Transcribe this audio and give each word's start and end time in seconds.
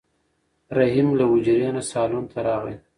رحیم 0.77 1.09
له 1.19 1.23
حجرې 1.31 1.69
نه 1.75 1.81
صالون 1.91 2.23
ته 2.31 2.37
راغی. 2.47 2.75